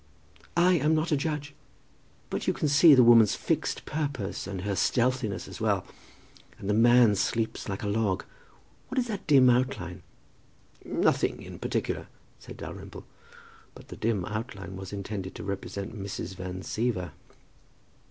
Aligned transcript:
"I 0.57 0.79
am 0.79 0.95
not 0.95 1.11
a 1.11 1.15
judge." 1.15 1.53
"But 2.31 2.47
you 2.47 2.53
can 2.53 2.67
see 2.67 2.95
the 2.95 3.03
woman's 3.03 3.35
fixed 3.35 3.85
purpose; 3.85 4.47
and 4.47 4.61
her 4.61 4.75
stealthiness 4.75 5.47
as 5.47 5.61
well; 5.61 5.85
and 6.57 6.67
the 6.67 6.73
man 6.73 7.13
sleeps 7.15 7.69
like 7.69 7.83
a 7.83 7.87
log. 7.87 8.23
What 8.87 8.97
is 8.97 9.05
that 9.09 9.27
dim 9.27 9.47
outline?" 9.51 10.01
"Nothing 10.83 11.43
in 11.43 11.59
particular," 11.59 12.07
said 12.39 12.57
Dalrymple. 12.57 13.05
But 13.75 13.89
the 13.89 13.95
dim 13.95 14.25
outline 14.25 14.75
was 14.75 14.91
intended 14.91 15.35
to 15.35 15.43
represent 15.43 15.95
Mrs. 15.95 16.33
Van 16.33 16.61
Siever. 16.63 17.11